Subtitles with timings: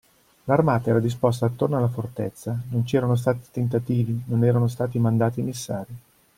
[0.45, 5.95] L'armata era disposta attorno alla fortezza, non c'erano stati tentativi, non erano stati mandati emissari.